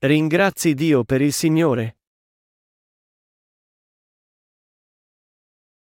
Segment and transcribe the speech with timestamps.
[0.00, 1.98] Ringrazi Dio per il Signore?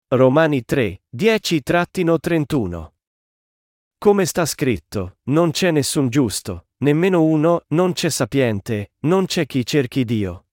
[0.07, 2.89] Romani 3, 10-31
[3.99, 9.64] Come sta scritto, non c'è nessun giusto, nemmeno uno, non c'è sapiente, non c'è chi
[9.64, 10.48] cerchi Dio.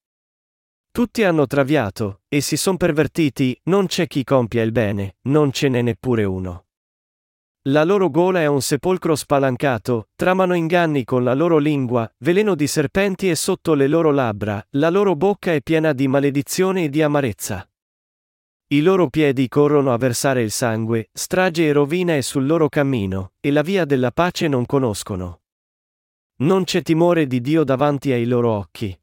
[0.90, 5.70] Tutti hanno traviato, e si son pervertiti, non c'è chi compia il bene, non ce
[5.70, 6.65] n'è neppure uno.
[7.68, 12.68] La loro gola è un sepolcro spalancato, tramano inganni con la loro lingua, veleno di
[12.68, 17.02] serpenti è sotto le loro labbra, la loro bocca è piena di maledizione e di
[17.02, 17.68] amarezza.
[18.68, 23.32] I loro piedi corrono a versare il sangue, strage e rovina è sul loro cammino,
[23.40, 25.40] e la via della pace non conoscono.
[26.36, 28.96] Non c'è timore di Dio davanti ai loro occhi.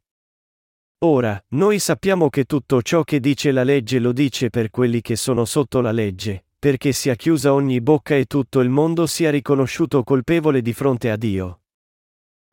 [1.00, 5.18] Ora, noi sappiamo che tutto ciò che dice la legge lo dice per quelli che
[5.18, 10.02] sono sotto la legge, perché sia chiusa ogni bocca e tutto il mondo sia riconosciuto
[10.02, 11.64] colpevole di fronte a Dio.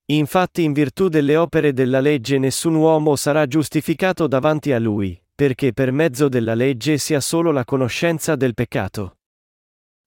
[0.07, 5.73] Infatti in virtù delle opere della legge nessun uomo sarà giustificato davanti a lui, perché
[5.73, 9.19] per mezzo della legge sia solo la conoscenza del peccato.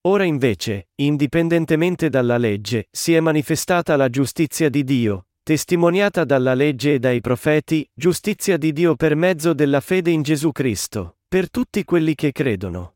[0.02, 6.96] Ora invece, indipendentemente dalla legge, si è manifestata la giustizia di Dio, testimoniata dalla legge
[6.96, 11.86] e dai profeti, giustizia di Dio per mezzo della fede in Gesù Cristo, per tutti
[11.86, 12.96] quelli che credono.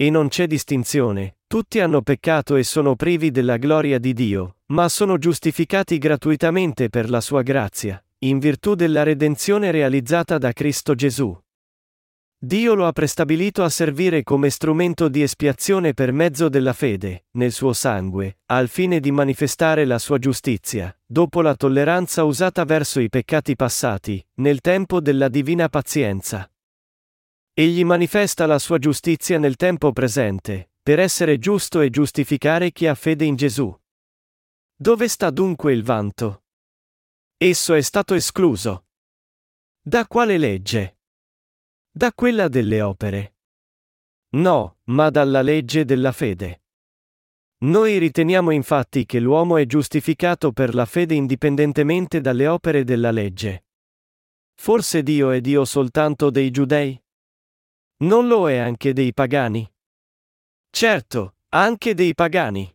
[0.00, 4.88] E non c'è distinzione, tutti hanno peccato e sono privi della gloria di Dio, ma
[4.88, 11.36] sono giustificati gratuitamente per la sua grazia, in virtù della redenzione realizzata da Cristo Gesù.
[12.38, 17.50] Dio lo ha prestabilito a servire come strumento di espiazione per mezzo della fede, nel
[17.50, 23.08] suo sangue, al fine di manifestare la sua giustizia, dopo la tolleranza usata verso i
[23.08, 26.48] peccati passati, nel tempo della divina pazienza.
[27.58, 32.94] Egli manifesta la sua giustizia nel tempo presente, per essere giusto e giustificare chi ha
[32.94, 33.76] fede in Gesù.
[34.76, 36.44] Dove sta dunque il vanto?
[37.36, 38.86] Esso è stato escluso.
[39.80, 40.98] Da quale legge?
[41.90, 43.38] Da quella delle opere.
[44.36, 46.62] No, ma dalla legge della fede.
[47.62, 53.64] Noi riteniamo infatti che l'uomo è giustificato per la fede indipendentemente dalle opere della legge.
[54.54, 57.02] Forse Dio è Dio soltanto dei giudei?
[58.00, 59.68] Non lo è anche dei pagani?
[60.70, 62.72] Certo, anche dei pagani.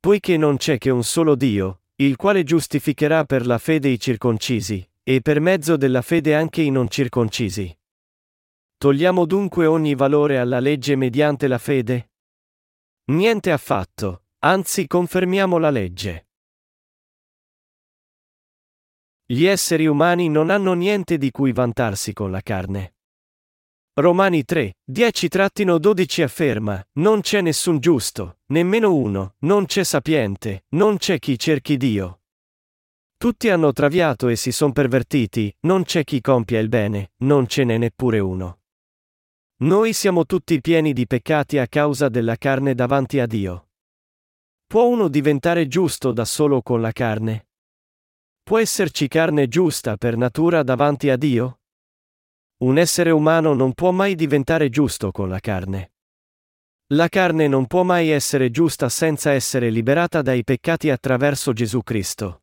[0.00, 4.86] Poiché non c'è che un solo Dio, il quale giustificherà per la fede i circoncisi,
[5.02, 7.76] e per mezzo della fede anche i non circoncisi.
[8.78, 12.12] Togliamo dunque ogni valore alla legge mediante la fede?
[13.12, 16.28] Niente affatto, anzi confermiamo la legge.
[19.26, 22.93] Gli esseri umani non hanno niente di cui vantarsi con la carne.
[23.96, 31.20] Romani 3, 10-12 afferma, non c'è nessun giusto, nemmeno uno, non c'è sapiente, non c'è
[31.20, 32.22] chi cerchi Dio.
[33.16, 37.62] Tutti hanno traviato e si son pervertiti, non c'è chi compia il bene, non ce
[37.62, 38.62] n'è neppure uno.
[39.58, 43.68] Noi siamo tutti pieni di peccati a causa della carne davanti a Dio.
[44.66, 47.46] Può uno diventare giusto da solo con la carne?
[48.42, 51.60] Può esserci carne giusta per natura davanti a Dio?
[52.56, 55.92] Un essere umano non può mai diventare giusto con la carne.
[56.92, 62.42] La carne non può mai essere giusta senza essere liberata dai peccati attraverso Gesù Cristo.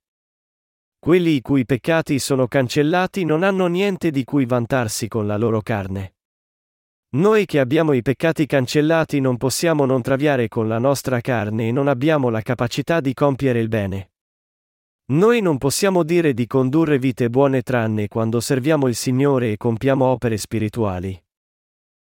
[1.00, 5.62] Quelli i cui peccati sono cancellati non hanno niente di cui vantarsi con la loro
[5.62, 6.16] carne.
[7.14, 11.72] Noi che abbiamo i peccati cancellati non possiamo non traviare con la nostra carne e
[11.72, 14.11] non abbiamo la capacità di compiere il bene.
[15.12, 20.06] Noi non possiamo dire di condurre vite buone tranne quando serviamo il Signore e compiamo
[20.06, 21.22] opere spirituali.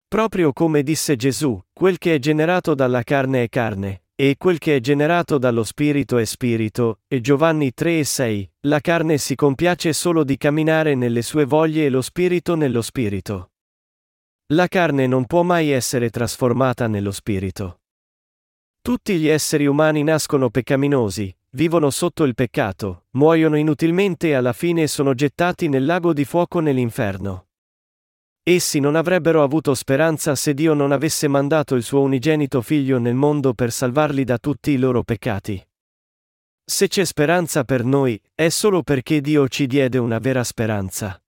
[0.08, 4.74] Proprio come disse Gesù, quel che è generato dalla carne è carne, e quel che
[4.74, 9.92] è generato dallo spirito è spirito, e Giovanni 3 e 6, la carne si compiace
[9.92, 13.52] solo di camminare nelle sue voglie e lo spirito nello spirito.
[14.54, 17.82] La carne non può mai essere trasformata nello spirito.
[18.82, 24.86] Tutti gli esseri umani nascono peccaminosi, vivono sotto il peccato, muoiono inutilmente e alla fine
[24.86, 27.46] sono gettati nel lago di fuoco nell'inferno.
[28.42, 33.14] Essi non avrebbero avuto speranza se Dio non avesse mandato il suo unigenito figlio nel
[33.14, 35.62] mondo per salvarli da tutti i loro peccati.
[36.64, 41.22] Se c'è speranza per noi, è solo perché Dio ci diede una vera speranza.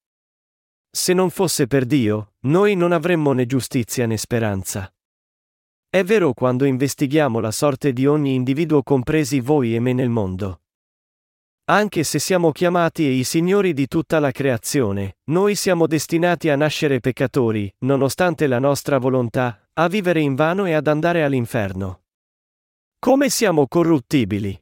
[0.90, 4.92] Se non fosse per Dio, noi non avremmo né giustizia né speranza.
[5.92, 10.60] È vero quando investighiamo la sorte di ogni individuo compresi voi e me nel mondo.
[11.64, 16.54] Anche se siamo chiamati e i signori di tutta la creazione, noi siamo destinati a
[16.54, 22.02] nascere peccatori, nonostante la nostra volontà, a vivere in vano e ad andare all'inferno.
[23.00, 24.56] Come siamo corruttibili?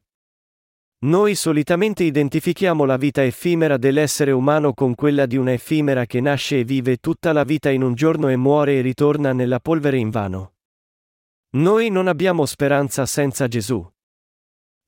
[1.01, 6.61] Noi solitamente identifichiamo la vita effimera dell'essere umano con quella di una effimera che nasce
[6.61, 10.53] e vive tutta la vita in un giorno e muore e ritorna nella polvere invano.
[11.58, 13.84] Noi non abbiamo speranza senza Gesù.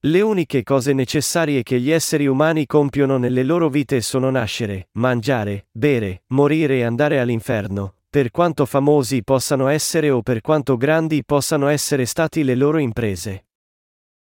[0.03, 5.67] Le uniche cose necessarie che gli esseri umani compiono nelle loro vite sono nascere, mangiare,
[5.73, 11.67] bere, morire e andare all'inferno, per quanto famosi possano essere o per quanto grandi possano
[11.67, 13.47] essere stati le loro imprese.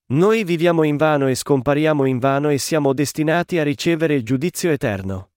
[0.09, 4.71] Noi viviamo in vano e scompariamo in vano e siamo destinati a ricevere il giudizio
[4.71, 5.31] eterno.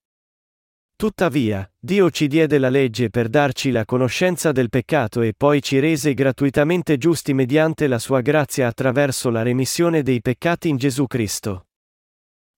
[0.99, 5.79] Tuttavia, Dio ci diede la legge per darci la conoscenza del peccato e poi ci
[5.79, 11.67] rese gratuitamente giusti mediante la sua grazia attraverso la remissione dei peccati in Gesù Cristo.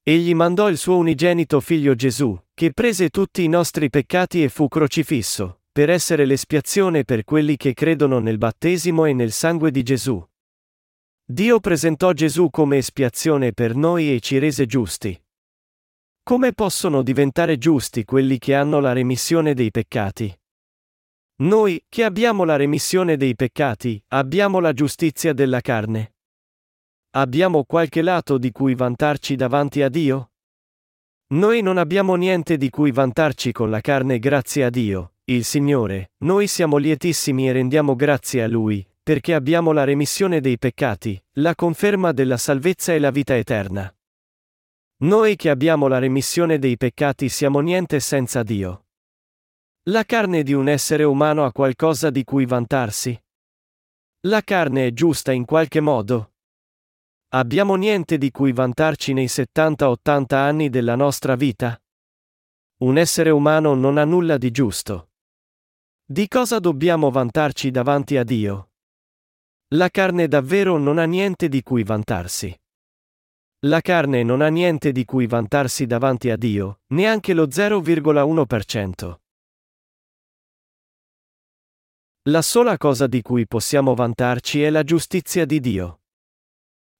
[0.01, 4.67] Egli mandò il suo unigenito figlio Gesù, che prese tutti i nostri peccati e fu
[4.67, 10.19] crocifisso, per essere l'espiazione per quelli che credono nel battesimo e nel sangue di Gesù.
[11.23, 15.15] Dio presentò Gesù come espiazione per noi e ci rese giusti.
[16.31, 20.33] Come possono diventare giusti quelli che hanno la remissione dei peccati?
[21.41, 26.13] Noi, che abbiamo la remissione dei peccati, abbiamo la giustizia della carne.
[27.17, 30.31] Abbiamo qualche lato di cui vantarci davanti a Dio?
[31.33, 36.11] Noi non abbiamo niente di cui vantarci con la carne grazie a Dio, il Signore,
[36.19, 41.55] noi siamo lietissimi e rendiamo grazie a Lui, perché abbiamo la remissione dei peccati, la
[41.55, 43.93] conferma della salvezza e la vita eterna.
[45.01, 48.85] Noi che abbiamo la remissione dei peccati siamo niente senza Dio.
[49.85, 53.19] La carne di un essere umano ha qualcosa di cui vantarsi?
[54.27, 56.33] La carne è giusta in qualche modo?
[57.29, 61.81] Abbiamo niente di cui vantarci nei 70-80 anni della nostra vita?
[62.81, 65.09] Un essere umano non ha nulla di giusto.
[66.05, 68.73] Di cosa dobbiamo vantarci davanti a Dio?
[69.69, 72.60] La carne davvero non ha niente di cui vantarsi.
[73.65, 79.15] La carne non ha niente di cui vantarsi davanti a Dio, neanche lo 0,1%.
[82.23, 85.99] La sola cosa di cui possiamo vantarci è la giustizia di Dio.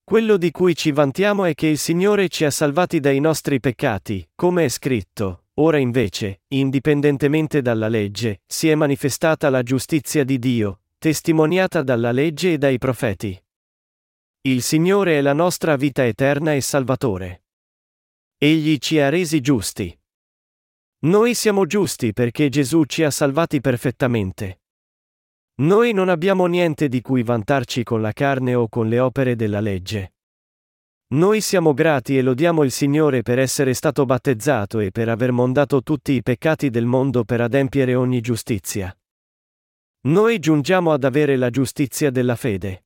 [0.04, 4.30] Quello di cui ci vantiamo è che il Signore ci ha salvati dai nostri peccati,
[4.36, 10.82] come è scritto, ora invece, indipendentemente dalla legge, si è manifestata la giustizia di Dio,
[11.00, 13.42] testimoniata dalla legge e dai profeti.
[14.44, 17.44] Il Signore è la nostra vita eterna e Salvatore.
[18.40, 19.96] Egli ci ha resi giusti.
[21.02, 24.62] Noi siamo giusti perché Gesù ci ha salvati perfettamente.
[25.58, 29.60] Noi non abbiamo niente di cui vantarci con la carne o con le opere della
[29.60, 30.16] legge.
[31.10, 35.84] Noi siamo grati e lodiamo il Signore per essere stato battezzato e per aver mondato
[35.84, 38.92] tutti i peccati del mondo per adempiere ogni giustizia.
[40.08, 42.86] Noi giungiamo ad avere la giustizia della fede.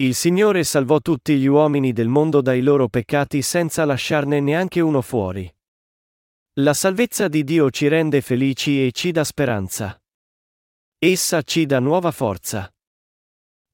[0.00, 5.02] Il Signore salvò tutti gli uomini del mondo dai loro peccati senza lasciarne neanche uno
[5.02, 5.52] fuori.
[6.60, 10.00] La salvezza di Dio ci rende felici e ci dà speranza.
[11.00, 12.72] Essa ci dà nuova forza.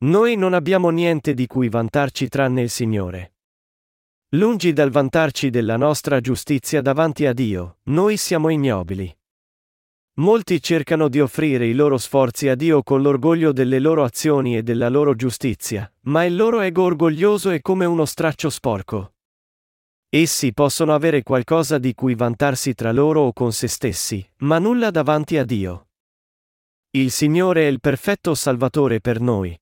[0.05, 3.35] Noi non abbiamo niente di cui vantarci tranne il Signore.
[4.31, 9.15] Lungi dal vantarci della nostra giustizia davanti a Dio, noi siamo ignobili.
[10.19, 14.63] Molti cercano di offrire i loro sforzi a Dio con l'orgoglio delle loro azioni e
[14.63, 19.15] della loro giustizia, ma il loro ego orgoglioso è come uno straccio sporco.
[20.09, 24.93] Essi possono avere qualcosa di cui vantarsi tra loro o con se stessi, ma nulla
[24.93, 25.89] davanti a Dio.
[26.91, 29.61] Il Signore è il perfetto Salvatore per noi.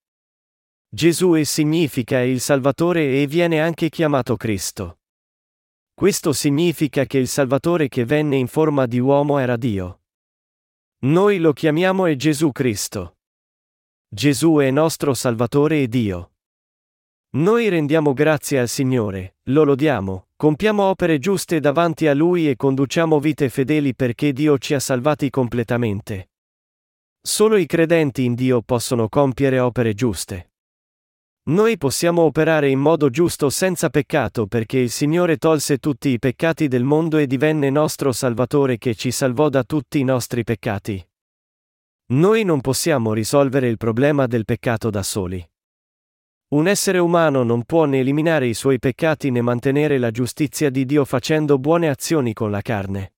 [0.87, 4.99] Gesù è significa il Salvatore e viene anche chiamato Cristo.
[5.95, 10.02] Questo significa che il Salvatore che venne in forma di uomo era Dio.
[11.05, 13.17] Noi lo chiamiamo è Gesù Cristo.
[14.09, 16.35] Gesù è nostro Salvatore e Dio.
[17.31, 23.19] Noi rendiamo grazie al Signore, lo lodiamo, compiamo opere giuste davanti a Lui e conduciamo
[23.19, 26.31] vite fedeli perché Dio ci ha salvati completamente.
[27.21, 30.52] Solo i credenti in Dio possono compiere opere giuste.
[31.45, 36.69] Noi possiamo operare in modo giusto senza peccato perché il Signore tolse tutti i peccati
[36.69, 41.05] del mondo e divenne nostro Salvatore che ci salvò da tutti i nostri peccati.
[42.13, 45.45] Noi non possiamo risolvere il problema del peccato da soli.
[46.51, 50.85] Un essere umano non può né eliminare i suoi peccati né mantenere la giustizia di
[50.85, 53.15] Dio facendo buone azioni con la carne.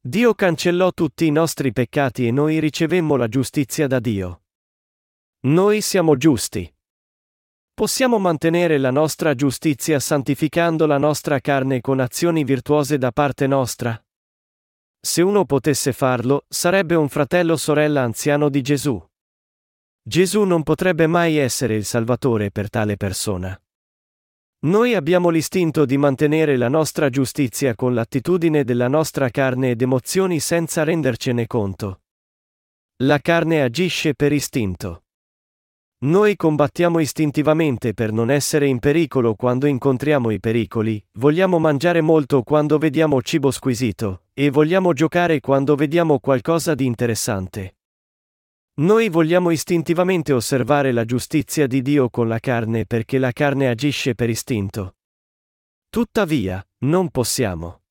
[0.00, 4.42] Dio cancellò tutti i nostri peccati e noi ricevemmo la giustizia da Dio.
[5.42, 6.72] Noi siamo giusti.
[7.80, 13.98] Possiamo mantenere la nostra giustizia santificando la nostra carne con azioni virtuose da parte nostra?
[15.00, 19.02] Se uno potesse farlo, sarebbe un fratello sorella anziano di Gesù.
[20.02, 23.58] Gesù non potrebbe mai essere il Salvatore per tale persona.
[24.66, 30.38] Noi abbiamo l'istinto di mantenere la nostra giustizia con l'attitudine della nostra carne ed emozioni
[30.38, 32.02] senza rendercene conto.
[33.04, 35.04] La carne agisce per istinto.
[36.02, 42.42] Noi combattiamo istintivamente per non essere in pericolo quando incontriamo i pericoli, vogliamo mangiare molto
[42.42, 47.76] quando vediamo cibo squisito, e vogliamo giocare quando vediamo qualcosa di interessante.
[48.80, 54.14] Noi vogliamo istintivamente osservare la giustizia di Dio con la carne perché la carne agisce
[54.14, 54.94] per istinto.
[55.90, 57.82] Tuttavia, non possiamo.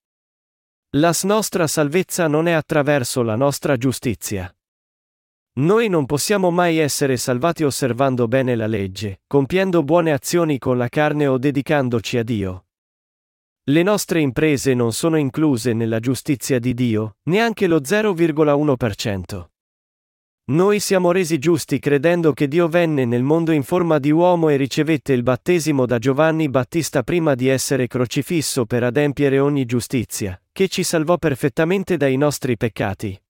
[0.96, 4.52] La nostra salvezza non è attraverso la nostra giustizia.
[5.52, 10.88] Noi non possiamo mai essere salvati osservando bene la legge, compiendo buone azioni con la
[10.88, 12.66] carne o dedicandoci a Dio.
[13.64, 19.48] Le nostre imprese non sono incluse nella giustizia di Dio, neanche lo 0,1%.
[20.50, 24.56] Noi siamo resi giusti credendo che Dio venne nel mondo in forma di uomo e
[24.56, 30.68] ricevette il battesimo da Giovanni Battista prima di essere crocifisso per adempiere ogni giustizia, che
[30.68, 33.20] ci salvò perfettamente dai nostri peccati.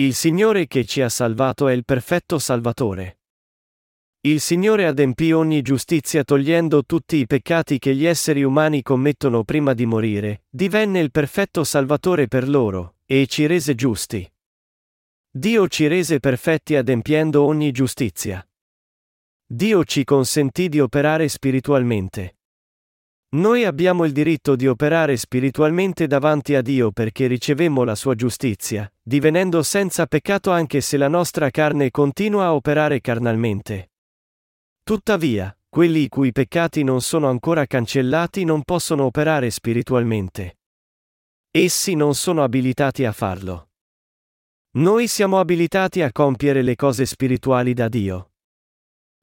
[0.00, 3.18] Il Signore che ci ha salvato è il perfetto Salvatore.
[4.20, 9.74] Il Signore adempì ogni giustizia togliendo tutti i peccati che gli esseri umani commettono prima
[9.74, 14.24] di morire, divenne il perfetto Salvatore per loro, e ci rese giusti.
[15.32, 18.48] Dio ci rese perfetti adempiendo ogni giustizia.
[19.44, 22.37] Dio ci consentì di operare spiritualmente.
[23.30, 28.90] Noi abbiamo il diritto di operare spiritualmente davanti a Dio perché ricevemmo la sua giustizia,
[29.02, 33.90] divenendo senza peccato anche se la nostra carne continua a operare carnalmente.
[34.82, 40.60] Tuttavia, quelli i cui peccati non sono ancora cancellati non possono operare spiritualmente.
[41.50, 43.72] Essi non sono abilitati a farlo.
[44.78, 48.32] Noi siamo abilitati a compiere le cose spirituali da Dio.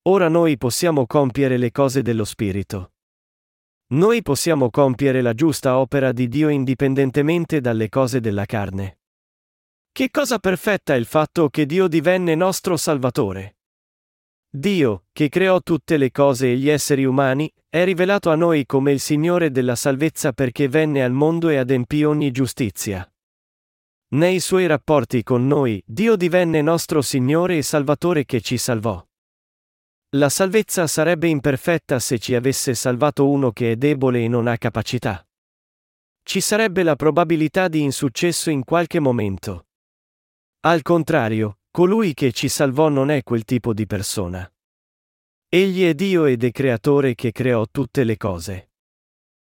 [0.03, 2.91] Ora noi possiamo compiere le cose dello Spirito.
[3.88, 8.98] Noi possiamo compiere la giusta opera di Dio indipendentemente dalle cose della carne.
[9.92, 13.58] Che cosa perfetta è il fatto che Dio divenne nostro Salvatore?
[14.50, 18.92] Dio, che creò tutte le cose e gli esseri umani, è rivelato a noi come
[18.92, 23.08] il Signore della salvezza perché venne al mondo e adempì ogni giustizia.
[24.15, 29.06] Nei suoi rapporti con noi, Dio divenne nostro Signore e Salvatore che ci salvò.
[30.15, 34.57] La salvezza sarebbe imperfetta se ci avesse salvato uno che è debole e non ha
[34.57, 35.25] capacità.
[36.24, 39.67] Ci sarebbe la probabilità di insuccesso in qualche momento.
[40.62, 44.50] Al contrario, Colui che ci salvò non è quel tipo di persona.
[45.50, 48.69] Egli è Dio ed è creatore che creò tutte le cose.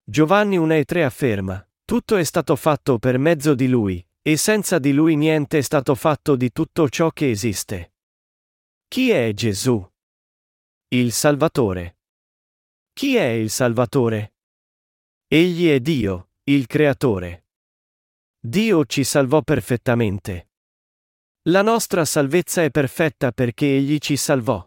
[0.02, 5.14] Giovanni 1,3 afferma, tutto è stato fatto per mezzo di lui, e senza di lui
[5.14, 7.92] niente è stato fatto di tutto ciò che esiste.
[8.88, 9.88] Chi è Gesù?
[10.90, 11.98] Il Salvatore.
[12.94, 14.36] Chi è il Salvatore?
[15.26, 17.44] Egli è Dio, il Creatore.
[18.40, 20.48] Dio ci salvò perfettamente.
[21.50, 24.66] La nostra salvezza è perfetta perché Egli ci salvò.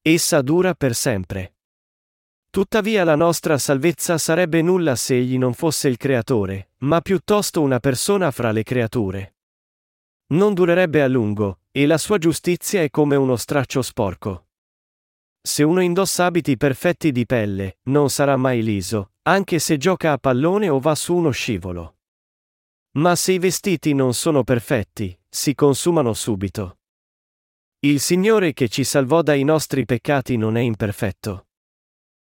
[0.00, 1.56] Essa dura per sempre.
[2.48, 7.80] Tuttavia la nostra salvezza sarebbe nulla se Egli non fosse il Creatore, ma piuttosto una
[7.80, 9.38] persona fra le creature.
[10.34, 14.45] Non durerebbe a lungo, e la sua giustizia è come uno straccio sporco.
[15.46, 20.18] Se uno indossa abiti perfetti di pelle, non sarà mai liso, anche se gioca a
[20.18, 21.98] pallone o va su uno scivolo.
[22.96, 26.80] Ma se i vestiti non sono perfetti, si consumano subito.
[27.78, 31.46] Il Signore che ci salvò dai nostri peccati non è imperfetto.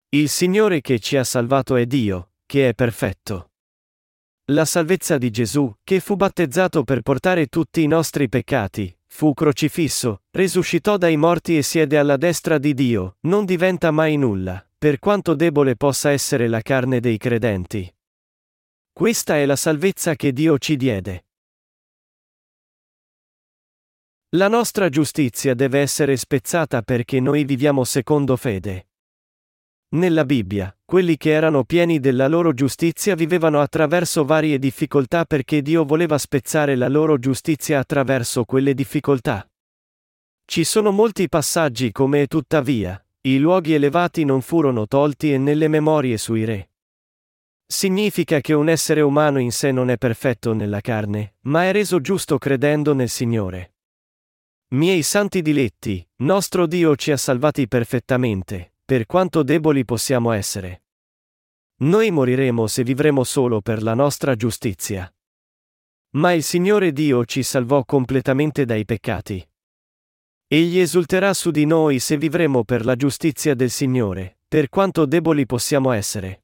[0.10, 3.52] Il Signore che ci ha salvato è Dio, che è perfetto.
[4.46, 10.24] La salvezza di Gesù, che fu battezzato per portare tutti i nostri peccati, fu crocifisso,
[10.32, 15.36] risuscitò dai morti e siede alla destra di Dio, non diventa mai nulla, per quanto
[15.36, 17.96] debole possa essere la carne dei credenti.
[18.92, 21.26] Questa è la salvezza che Dio ci diede.
[24.30, 28.88] La nostra giustizia deve essere spezzata perché noi viviamo secondo fede.
[29.94, 35.86] Nella Bibbia, quelli che erano pieni della loro giustizia vivevano attraverso varie difficoltà perché Dio
[35.86, 39.48] voleva spezzare la loro giustizia attraverso quelle difficoltà.
[40.46, 46.18] Ci sono molti passaggi come tuttavia, i luoghi elevati non furono tolti e nelle memorie
[46.18, 46.72] sui re.
[47.64, 52.02] Significa che un essere umano in sé non è perfetto nella carne, ma è reso
[52.02, 53.76] giusto credendo nel Signore.
[54.70, 60.84] Miei santi diletti, nostro Dio ci ha salvati perfettamente, per quanto deboli possiamo essere.
[61.84, 65.12] Noi moriremo se vivremo solo per la nostra giustizia.
[66.12, 69.46] Ma il Signore Dio ci salvò completamente dai peccati.
[70.48, 75.46] Egli esulterà su di noi se vivremo per la giustizia del Signore, per quanto deboli
[75.46, 76.44] possiamo essere.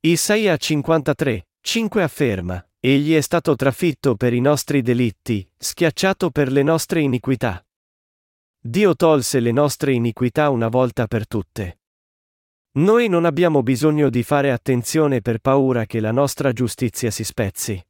[0.00, 6.62] Isaia 53, 5 afferma, Egli è stato trafitto per i nostri delitti, schiacciato per le
[6.62, 7.65] nostre iniquità.
[8.66, 11.82] Dio tolse le nostre iniquità una volta per tutte.
[12.78, 17.80] Noi non abbiamo bisogno di fare attenzione per paura che la nostra giustizia si spezzi.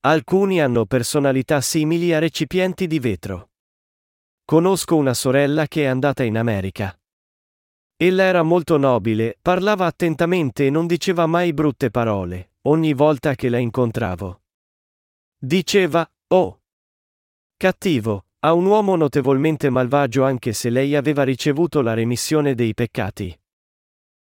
[0.00, 3.50] Alcuni hanno personalità simili a recipienti di vetro.
[4.46, 6.98] Conosco una sorella che è andata in America.
[7.96, 13.50] Ella era molto nobile, parlava attentamente e non diceva mai brutte parole, ogni volta che
[13.50, 14.40] la incontravo.
[15.36, 16.62] Diceva, oh.
[17.58, 23.36] Cattivo, a un uomo notevolmente malvagio anche se lei aveva ricevuto la remissione dei peccati.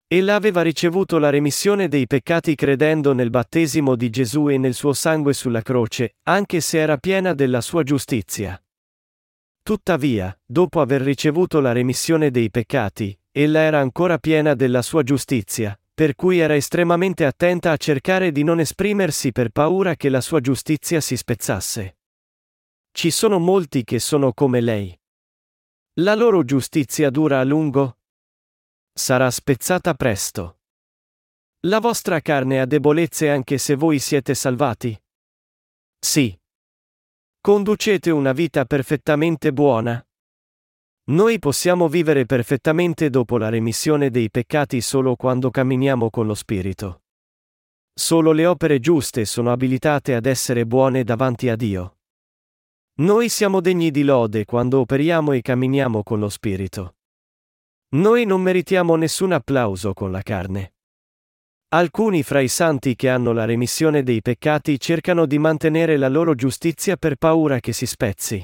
[0.08, 4.94] Ella aveva ricevuto la remissione dei peccati credendo nel battesimo di Gesù e nel suo
[4.94, 8.58] sangue sulla croce, anche se era piena della sua giustizia.
[9.62, 15.78] Tuttavia, dopo aver ricevuto la remissione dei peccati, ella era ancora piena della sua giustizia,
[15.92, 20.40] per cui era estremamente attenta a cercare di non esprimersi per paura che la sua
[20.40, 21.96] giustizia si spezzasse.
[22.96, 24.98] Ci sono molti che sono come lei.
[26.00, 27.98] La loro giustizia dura a lungo,
[28.90, 30.60] sarà spezzata presto.
[31.66, 34.98] La vostra carne ha debolezze anche se voi siete salvati?
[35.98, 36.34] Sì.
[37.38, 40.02] Conducete una vita perfettamente buona?
[41.10, 47.02] Noi possiamo vivere perfettamente dopo la remissione dei peccati solo quando camminiamo con lo Spirito.
[47.92, 51.95] Solo le opere giuste sono abilitate ad essere buone davanti a Dio.
[52.98, 56.96] Noi siamo degni di lode quando operiamo e camminiamo con lo Spirito.
[57.88, 60.76] Noi non meritiamo nessun applauso con la carne.
[61.74, 66.34] Alcuni fra i santi che hanno la remissione dei peccati cercano di mantenere la loro
[66.34, 68.42] giustizia per paura che si spezzi.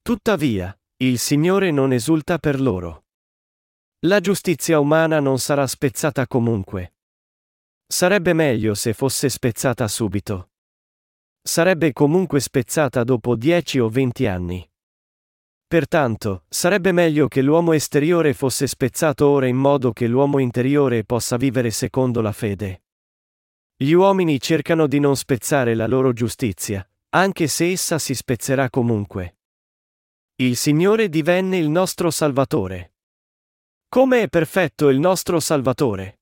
[0.00, 3.06] Tuttavia, il Signore non esulta per loro.
[4.06, 6.94] La giustizia umana non sarà spezzata comunque.
[7.84, 10.49] Sarebbe meglio se fosse spezzata subito.
[11.42, 14.68] Sarebbe comunque spezzata dopo dieci o venti anni.
[15.66, 21.36] Pertanto, sarebbe meglio che l'uomo esteriore fosse spezzato ora in modo che l'uomo interiore possa
[21.36, 22.82] vivere secondo la fede.
[23.76, 29.38] Gli uomini cercano di non spezzare la loro giustizia, anche se essa si spezzerà comunque.
[30.40, 32.94] Il Signore divenne il nostro Salvatore.
[33.88, 36.20] Come è perfetto il nostro Salvatore?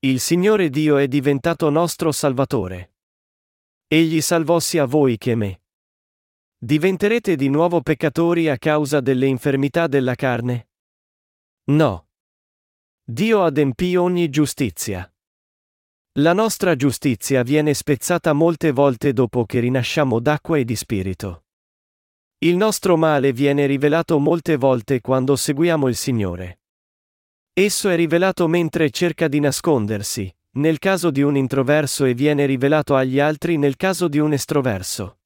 [0.00, 2.95] Il Signore Dio è diventato nostro Salvatore.
[3.88, 5.60] Egli salvò sia voi che me.
[6.58, 10.70] Diventerete di nuovo peccatori a causa delle infermità della carne?
[11.66, 12.08] No.
[13.04, 15.08] Dio adempì ogni giustizia.
[16.18, 21.44] La nostra giustizia viene spezzata molte volte dopo che rinasciamo d'acqua e di spirito.
[22.38, 26.60] Il nostro male viene rivelato molte volte quando seguiamo il Signore.
[27.52, 32.94] Esso è rivelato mentre cerca di nascondersi, nel caso di un introverso e viene rivelato
[32.94, 35.18] agli altri nel caso di un estroverso.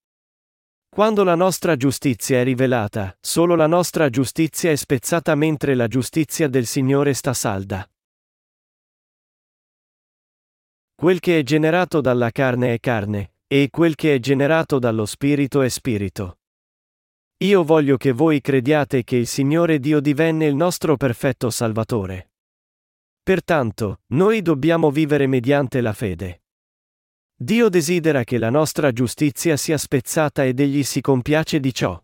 [0.89, 6.49] Quando la nostra giustizia è rivelata, solo la nostra giustizia è spezzata mentre la giustizia
[6.49, 7.89] del Signore sta salda.
[10.97, 15.63] Quel che è generato dalla carne è carne, e quel che è generato dallo Spirito
[15.63, 16.39] è Spirito.
[17.39, 22.30] Io voglio che voi crediate che il Signore Dio divenne il nostro perfetto Salvatore.
[23.31, 26.43] Pertanto, noi dobbiamo vivere mediante la fede.
[27.33, 31.97] Dio desidera che la nostra giustizia sia spezzata ed egli si compiace di ciò.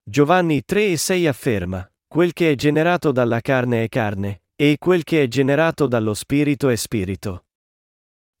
[0.00, 5.02] Giovanni 3 e 6 afferma, quel che è generato dalla carne è carne, e quel
[5.02, 7.46] che è generato dallo spirito è spirito.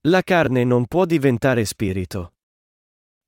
[0.02, 2.34] La carne non può diventare spirito.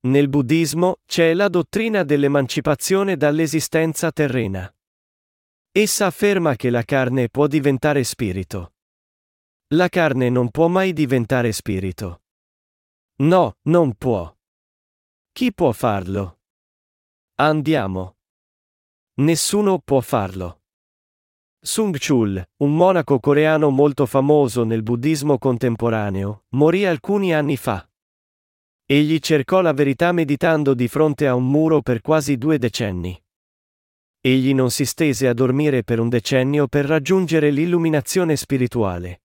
[0.02, 4.72] Nel buddismo c'è la dottrina dell'emancipazione dall'esistenza terrena.
[5.72, 8.74] Essa afferma che la carne può diventare spirito.
[9.68, 12.22] La carne non può mai diventare spirito.
[13.18, 14.37] No, non può.
[15.30, 16.40] Chi può farlo?
[17.37, 18.16] Andiamo.
[19.20, 20.62] Nessuno può farlo.
[21.61, 27.88] Sung Chul, un monaco coreano molto famoso nel buddismo contemporaneo, morì alcuni anni fa.
[28.85, 33.16] Egli cercò la verità meditando di fronte a un muro per quasi due decenni.
[34.20, 39.22] Egli non si stese a dormire per un decennio per raggiungere l'illuminazione spirituale.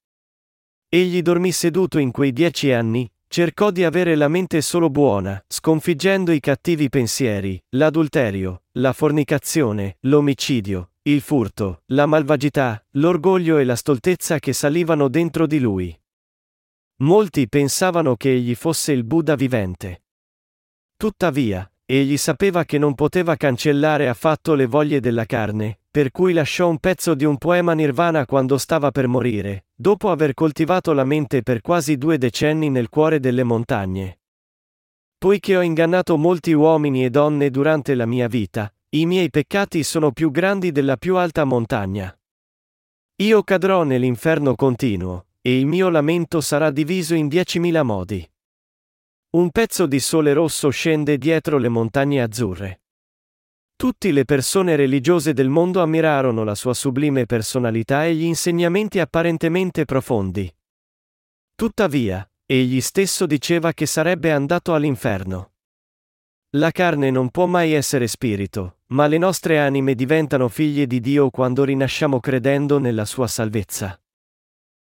[0.88, 6.32] Egli dormì seduto in quei dieci anni, Cercò di avere la mente solo buona, sconfiggendo
[6.32, 14.40] i cattivi pensieri, l'adulterio, la fornicazione, l'omicidio, il furto, la malvagità, l'orgoglio e la stoltezza
[14.40, 16.00] che salivano dentro di lui.
[17.00, 20.04] Molti pensavano che egli fosse il Buddha vivente.
[20.96, 26.68] Tuttavia, egli sapeva che non poteva cancellare affatto le voglie della carne, per cui lasciò
[26.68, 31.44] un pezzo di un poema nirvana quando stava per morire, dopo aver coltivato la mente
[31.44, 34.20] per quasi due decenni nel cuore delle montagne.
[35.18, 40.12] Poiché ho ingannato molti uomini e donne durante la mia vita, i miei peccati sono
[40.12, 42.18] più grandi della più alta montagna.
[43.18, 48.28] Io cadrò nell'inferno continuo, e il mio lamento sarà diviso in diecimila modi.
[49.36, 52.84] Un pezzo di sole rosso scende dietro le montagne azzurre.
[53.76, 59.84] Tutte le persone religiose del mondo ammirarono la sua sublime personalità e gli insegnamenti apparentemente
[59.84, 60.50] profondi.
[61.54, 65.52] Tuttavia, egli stesso diceva che sarebbe andato all'inferno.
[66.52, 71.30] La carne non può mai essere spirito, ma le nostre anime diventano figlie di Dio
[71.30, 74.00] quando rinasciamo credendo nella sua salvezza.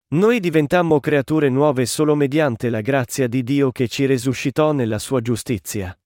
[0.07, 5.19] Noi diventammo creature nuove solo mediante la grazia di Dio che ci resuscitò nella sua
[5.19, 5.97] giustizia.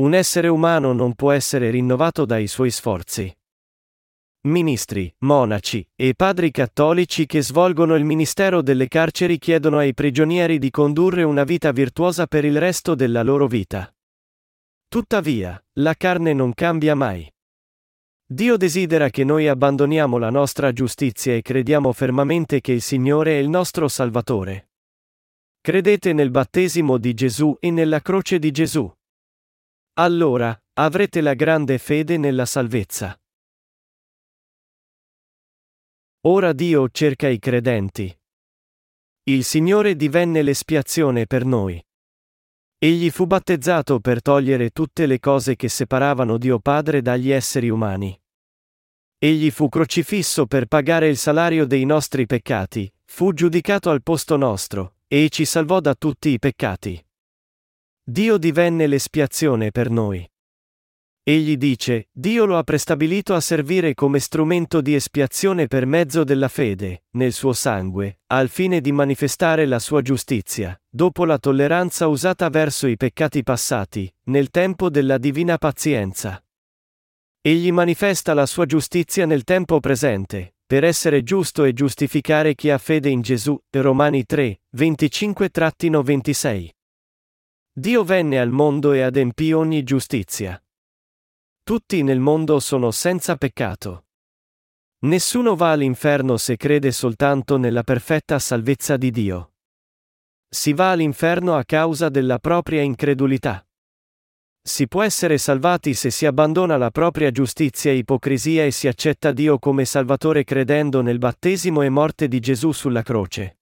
[0.00, 3.34] Un essere umano non può essere rinnovato dai suoi sforzi.
[4.42, 10.70] Ministri, monaci e padri cattolici che svolgono il ministero delle carceri chiedono ai prigionieri di
[10.70, 13.90] condurre una vita virtuosa per il resto della loro vita.
[14.88, 17.30] Tuttavia, la carne non cambia mai.
[18.32, 23.40] Dio desidera che noi abbandoniamo la nostra giustizia e crediamo fermamente che il Signore è
[23.40, 24.70] il nostro Salvatore.
[25.60, 28.88] Credete nel battesimo di Gesù e nella croce di Gesù.
[29.94, 33.20] Allora, avrete la grande fede nella salvezza.
[36.28, 38.16] Ora Dio cerca i credenti.
[39.24, 41.84] Il Signore divenne l'espiazione per noi.
[42.78, 48.19] Egli fu battezzato per togliere tutte le cose che separavano Dio Padre dagli esseri umani.
[49.22, 54.94] Egli fu crocifisso per pagare il salario dei nostri peccati, fu giudicato al posto nostro,
[55.06, 56.98] e ci salvò da tutti i peccati.
[58.02, 60.26] Dio divenne l'espiazione per noi.
[61.22, 66.48] Egli dice, Dio lo ha prestabilito a servire come strumento di espiazione per mezzo della
[66.48, 72.48] fede, nel suo sangue, al fine di manifestare la sua giustizia, dopo la tolleranza usata
[72.48, 76.42] verso i peccati passati, nel tempo della divina pazienza.
[77.42, 82.76] Egli manifesta la sua giustizia nel tempo presente, per essere giusto e giustificare chi ha
[82.76, 83.58] fede in Gesù.
[83.70, 86.68] Romani 3, 25-26.
[87.72, 90.62] Dio venne al mondo e adempì ogni giustizia.
[91.62, 94.04] Tutti nel mondo sono senza peccato.
[95.06, 99.54] Nessuno va all'inferno se crede soltanto nella perfetta salvezza di Dio.
[100.46, 103.64] Si va all'inferno a causa della propria incredulità.
[104.62, 109.32] Si può essere salvati se si abbandona la propria giustizia e ipocrisia e si accetta
[109.32, 113.58] Dio come Salvatore credendo nel battesimo e morte di Gesù sulla croce.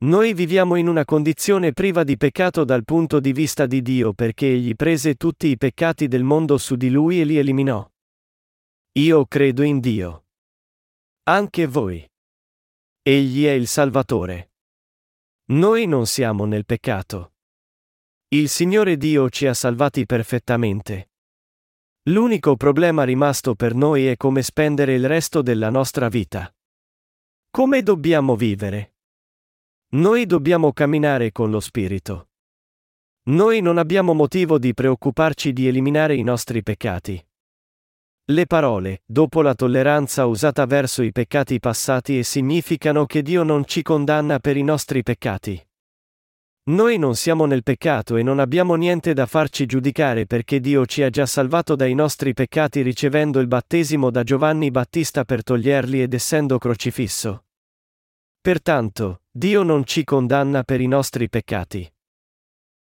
[0.00, 4.46] Noi viviamo in una condizione priva di peccato dal punto di vista di Dio perché
[4.46, 7.86] Egli prese tutti i peccati del mondo su di Lui e li eliminò.
[8.92, 10.26] Io credo in Dio.
[11.24, 12.08] Anche voi.
[13.02, 14.52] Egli è il Salvatore.
[15.50, 17.32] Noi non siamo nel peccato.
[18.30, 21.12] Il Signore Dio ci ha salvati perfettamente.
[22.10, 26.54] L'unico problema rimasto per noi è come spendere il resto della nostra vita.
[27.50, 28.96] Come dobbiamo vivere?
[29.92, 32.28] Noi dobbiamo camminare con lo Spirito.
[33.28, 37.26] Noi non abbiamo motivo di preoccuparci di eliminare i nostri peccati.
[38.26, 43.80] Le parole, dopo la tolleranza usata verso i peccati passati significano che Dio non ci
[43.80, 45.67] condanna per i nostri peccati.
[46.68, 51.02] Noi non siamo nel peccato e non abbiamo niente da farci giudicare perché Dio ci
[51.02, 56.12] ha già salvato dai nostri peccati ricevendo il battesimo da Giovanni Battista per toglierli ed
[56.12, 57.44] essendo crocifisso.
[58.38, 61.90] Pertanto, Dio non ci condanna per i nostri peccati.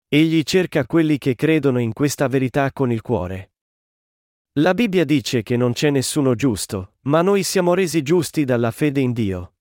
[0.08, 3.52] Egli cerca quelli che credono in questa verità con il cuore.
[4.54, 9.02] La Bibbia dice che non c'è nessuno giusto, ma noi siamo resi giusti dalla fede
[9.02, 9.55] in Dio.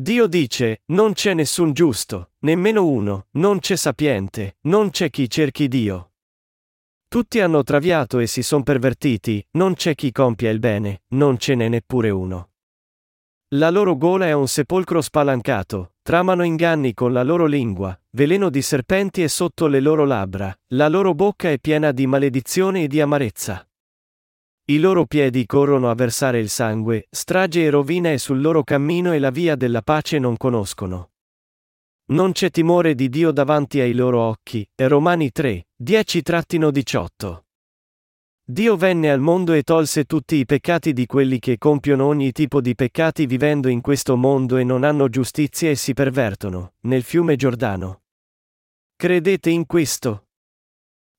[0.00, 5.66] Dio dice, non c'è nessun giusto, nemmeno uno, non c'è sapiente, non c'è chi cerchi
[5.66, 6.12] Dio.
[7.08, 11.56] Tutti hanno traviato e si son pervertiti, non c'è chi compia il bene, non ce
[11.56, 12.50] n'è neppure uno.
[13.54, 18.62] La loro gola è un sepolcro spalancato, tramano inganni con la loro lingua, veleno di
[18.62, 23.00] serpenti è sotto le loro labbra, la loro bocca è piena di maledizione e di
[23.00, 23.67] amarezza.
[24.70, 29.14] I loro piedi corrono a versare il sangue, strage e rovina è sul loro cammino
[29.14, 31.12] e la via della pace non conoscono.
[32.10, 34.68] Non c'è timore di Dio davanti ai loro occhi.
[34.74, 37.38] E Romani 3, 10-18.
[38.44, 42.60] Dio venne al mondo e tolse tutti i peccati di quelli che compiono ogni tipo
[42.60, 47.36] di peccati vivendo in questo mondo e non hanno giustizia e si pervertono, nel fiume
[47.36, 48.02] Giordano.
[48.96, 50.27] Credete in questo?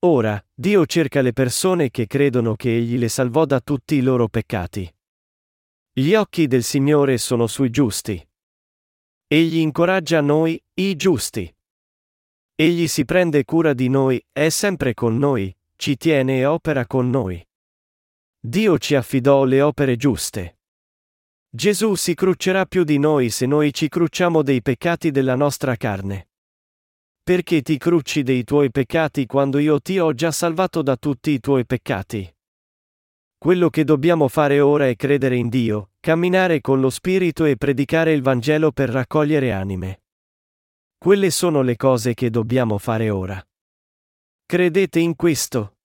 [0.01, 4.29] Ora, Dio cerca le persone che credono che Egli le salvò da tutti i loro
[4.29, 4.89] peccati.
[5.91, 8.25] Gli occhi del Signore sono sui giusti.
[9.27, 11.53] Egli incoraggia noi, i giusti.
[12.55, 17.09] Egli si prende cura di noi, è sempre con noi, ci tiene e opera con
[17.09, 17.45] noi.
[18.39, 20.59] Dio ci affidò le opere giuste.
[21.49, 26.28] Gesù si cruccerà più di noi se noi ci crucciamo dei peccati della nostra carne.
[27.29, 31.39] Perché ti crucci dei tuoi peccati quando io ti ho già salvato da tutti i
[31.39, 32.27] tuoi peccati?
[33.37, 38.13] Quello che dobbiamo fare ora è credere in Dio, camminare con lo Spirito e predicare
[38.13, 40.01] il Vangelo per raccogliere anime.
[40.97, 43.39] Quelle sono le cose che dobbiamo fare ora.
[44.47, 45.75] Credete in questo?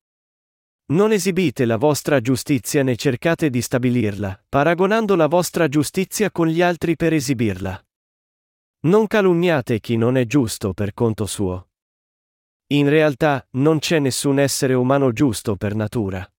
[0.92, 6.62] Non esibite la vostra giustizia né cercate di stabilirla, paragonando la vostra giustizia con gli
[6.62, 7.83] altri per esibirla.
[8.84, 11.70] Non calunniate chi non è giusto per conto suo.
[12.72, 16.30] In realtà, non c'è nessun essere umano giusto per natura.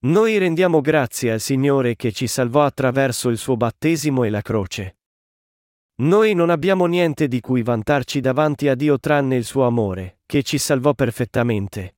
[0.00, 4.98] Noi rendiamo grazie al Signore che ci salvò attraverso il suo battesimo e la croce.
[6.02, 10.42] Noi non abbiamo niente di cui vantarci davanti a Dio tranne il suo amore, che
[10.42, 11.96] ci salvò perfettamente.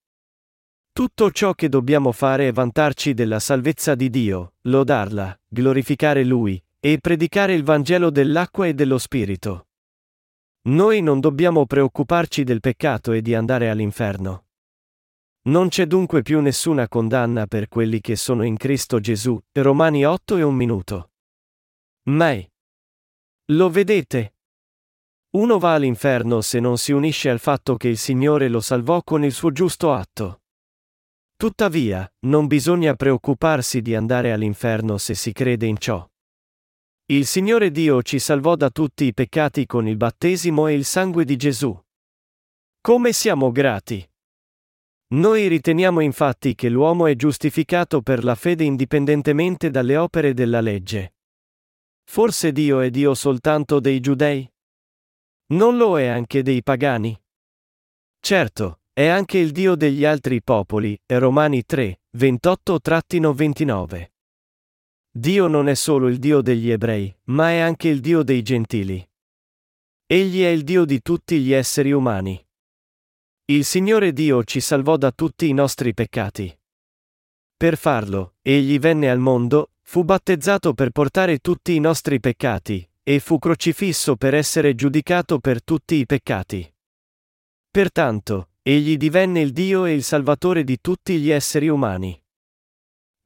[0.92, 6.98] Tutto ciò che dobbiamo fare è vantarci della salvezza di Dio, lodarla, glorificare Lui, e
[6.98, 9.68] predicare il Vangelo dell'acqua e dello Spirito.
[10.62, 14.46] Noi non dobbiamo preoccuparci del peccato e di andare all'inferno.
[15.42, 19.38] Non c'è dunque più nessuna condanna per quelli che sono in Cristo Gesù.
[19.52, 21.12] Romani 8 e un minuto.
[22.04, 22.46] Mai.
[23.52, 24.34] Lo vedete?
[25.32, 29.24] Uno va all'inferno se non si unisce al fatto che il Signore lo salvò con
[29.24, 30.42] il suo giusto atto.
[31.36, 36.06] Tuttavia, non bisogna preoccuparsi di andare all'inferno se si crede in ciò.
[37.10, 41.24] Il Signore Dio ci salvò da tutti i peccati con il battesimo e il sangue
[41.24, 41.76] di Gesù.
[42.80, 44.08] Come siamo grati!
[45.14, 51.14] Noi riteniamo infatti che l'uomo è giustificato per la fede indipendentemente dalle opere della legge.
[52.04, 54.48] Forse Dio è Dio soltanto dei giudei?
[55.46, 57.20] Non lo è anche dei pagani?
[58.20, 64.10] Certo, è anche il Dio degli altri popoli, Romani 3, 28-29.
[65.12, 69.04] Dio non è solo il Dio degli ebrei, ma è anche il Dio dei gentili.
[70.06, 72.40] Egli è il Dio di tutti gli esseri umani.
[73.46, 76.56] Il Signore Dio ci salvò da tutti i nostri peccati.
[77.56, 83.18] Per farlo, egli venne al mondo, fu battezzato per portare tutti i nostri peccati, e
[83.18, 86.72] fu crocifisso per essere giudicato per tutti i peccati.
[87.68, 92.16] Pertanto, egli divenne il Dio e il Salvatore di tutti gli esseri umani.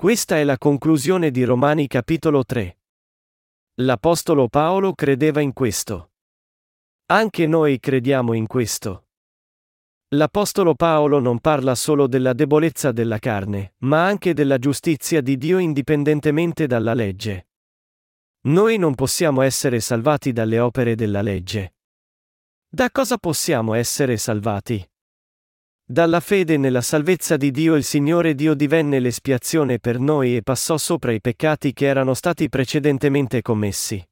[0.04, 2.76] Questa è la conclusione di Romani capitolo 3.
[3.76, 6.10] L'Apostolo Paolo credeva in questo.
[7.06, 9.06] Anche noi crediamo in questo.
[10.08, 15.56] L'Apostolo Paolo non parla solo della debolezza della carne, ma anche della giustizia di Dio
[15.56, 17.48] indipendentemente dalla legge.
[18.42, 21.76] Noi non possiamo essere salvati dalle opere della legge.
[22.68, 24.86] Da cosa possiamo essere salvati?
[25.86, 30.78] Dalla fede nella salvezza di Dio il Signore Dio divenne l'espiazione per noi e passò
[30.78, 34.02] sopra i peccati che erano stati precedentemente commessi.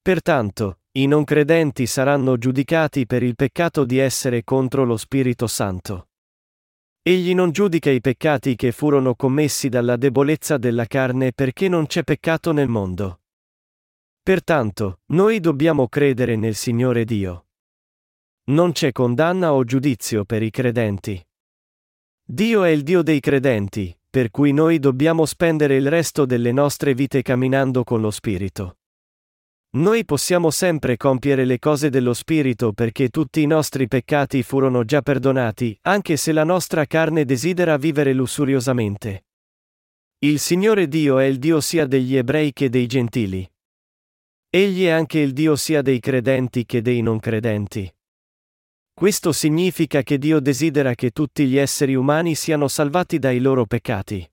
[0.00, 6.08] Pertanto, i non credenti saranno giudicati per il peccato di essere contro lo Spirito Santo.
[7.02, 12.04] Egli non giudica i peccati che furono commessi dalla debolezza della carne perché non c'è
[12.04, 13.20] peccato nel mondo.
[14.22, 17.49] Pertanto, noi dobbiamo credere nel Signore Dio.
[18.50, 21.24] Non c'è condanna o giudizio per i credenti.
[22.24, 26.94] Dio è il Dio dei credenti, per cui noi dobbiamo spendere il resto delle nostre
[26.94, 28.78] vite camminando con lo Spirito.
[29.76, 35.00] Noi possiamo sempre compiere le cose dello Spirito perché tutti i nostri peccati furono già
[35.00, 39.26] perdonati, anche se la nostra carne desidera vivere lusuriosamente.
[40.24, 43.48] Il Signore Dio è il Dio sia degli ebrei che dei gentili.
[44.48, 47.88] Egli è anche il Dio sia dei credenti che dei non credenti.
[49.00, 54.30] Questo significa che Dio desidera che tutti gli esseri umani siano salvati dai loro peccati.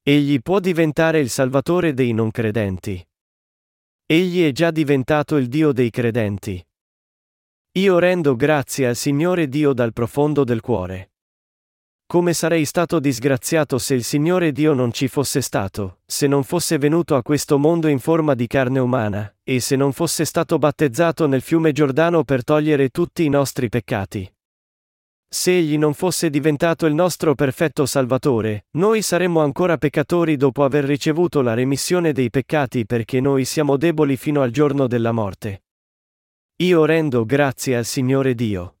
[0.00, 3.04] Egli può diventare il Salvatore dei non credenti.
[4.06, 6.64] Egli è già diventato il Dio dei credenti.
[7.72, 11.13] Io rendo grazie al Signore Dio dal profondo del cuore.
[12.14, 16.78] Come sarei stato disgraziato se il Signore Dio non ci fosse stato, se non fosse
[16.78, 21.26] venuto a questo mondo in forma di carne umana, e se non fosse stato battezzato
[21.26, 24.32] nel fiume Giordano per togliere tutti i nostri peccati.
[25.28, 30.84] Se egli non fosse diventato il nostro perfetto Salvatore, noi saremmo ancora peccatori dopo aver
[30.84, 35.64] ricevuto la remissione dei peccati perché noi siamo deboli fino al giorno della morte.
[36.58, 38.73] Io rendo grazie al Signore Dio.